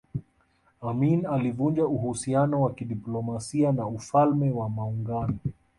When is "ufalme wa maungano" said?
3.87-5.37